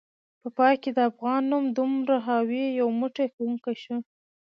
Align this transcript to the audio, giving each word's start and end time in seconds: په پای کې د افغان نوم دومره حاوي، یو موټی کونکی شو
په 0.41 0.47
پای 0.57 0.75
کې 0.81 0.89
د 0.93 0.99
افغان 1.09 1.41
نوم 1.51 1.65
دومره 1.77 2.15
حاوي، 2.27 2.65
یو 2.79 2.87
موټی 2.99 3.27
کونکی 3.35 3.73
شو 3.83 3.95